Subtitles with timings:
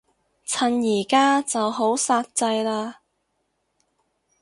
[0.45, 2.95] 趁而家就好煞掣嘞